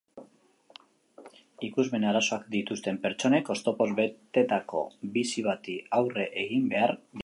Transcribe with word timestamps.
Ikusmen 1.67 2.07
arazoak 2.13 2.49
dituzten 2.57 2.99
pertsonek 3.05 3.53
oztopoz 3.57 3.89
betetako 4.03 4.85
bizi 5.19 5.49
bati 5.51 5.81
aurre 6.01 6.31
egin 6.49 6.71
behar 6.75 6.95
diote. 7.01 7.19